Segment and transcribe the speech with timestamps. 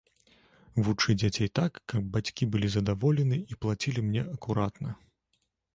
[0.87, 4.99] Вучы дзяцей так, каб бацькі былі задаволены і плацілі мне акуратна.